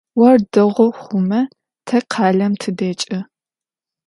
Ор 0.27 0.35
дэгъу 0.51 0.91
хъумэ, 1.01 1.41
тэ 1.87 1.97
къалэм 2.11 2.53
тыдэкӏы. 2.61 3.19